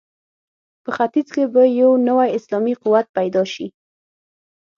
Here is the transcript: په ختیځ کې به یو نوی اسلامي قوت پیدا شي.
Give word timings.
په 0.83 0.89
ختیځ 0.95 1.27
کې 1.35 1.43
به 1.53 1.63
یو 1.81 1.91
نوی 2.07 2.29
اسلامي 2.37 2.73
قوت 2.81 3.05
پیدا 3.17 3.43
شي. 3.53 3.67